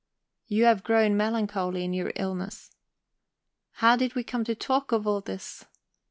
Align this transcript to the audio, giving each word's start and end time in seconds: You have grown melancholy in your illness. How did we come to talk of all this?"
You 0.47 0.65
have 0.65 0.83
grown 0.83 1.15
melancholy 1.15 1.83
in 1.83 1.93
your 1.93 2.11
illness. 2.15 2.71
How 3.73 3.95
did 3.95 4.15
we 4.15 4.23
come 4.23 4.43
to 4.45 4.55
talk 4.55 4.91
of 4.91 5.05
all 5.05 5.21
this?" 5.21 5.65